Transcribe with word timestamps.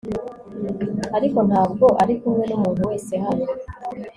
Ariko 1.17 1.39
ntabwo 1.49 1.85
ari 2.01 2.13
kumwe 2.21 2.43
numuntu 2.47 2.81
wese 2.89 3.13
hano 3.23 3.45